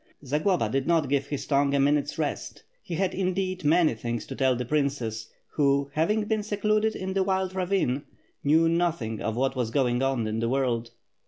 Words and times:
Zagloba 0.25 0.67
did 0.67 0.87
not 0.87 1.09
give 1.09 1.27
his 1.27 1.45
tongue 1.45 1.75
a 1.75 1.79
min 1.79 1.95
ute's 1.95 2.17
rest, 2.17 2.63
he 2.81 2.95
had 2.95 3.13
indeed 3.13 3.63
many 3.63 3.93
things 3.93 4.25
to 4.25 4.35
tell 4.35 4.55
the 4.55 4.65
princess, 4.65 5.27
who, 5.51 5.91
having 5.93 6.23
been 6.23 6.41
secluded 6.41 6.95
in 6.95 7.13
the 7.13 7.21
wild 7.23 7.53
ravine, 7.53 8.01
knew 8.43 8.67
nothing 8.67 9.21
of 9.21 9.35
what 9.35 9.55
was 9.55 9.69
going 9.69 10.01
on 10.01 10.25
in 10.25 10.39
the 10.39 10.49
world. 10.49 10.89